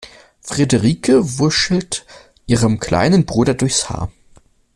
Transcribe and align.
Frederike 0.41 1.37
wuschelt 1.37 2.07
ihrem 2.47 2.79
kleinen 2.79 3.27
Bruder 3.27 3.53
durchs 3.53 3.87
Haar. 3.87 4.11